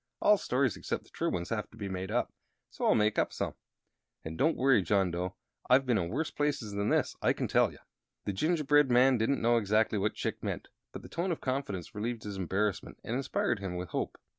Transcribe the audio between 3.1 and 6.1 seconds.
up some. And don't you worry, John Dough. I've been in